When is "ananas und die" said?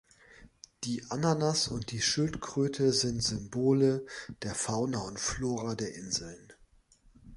1.11-2.01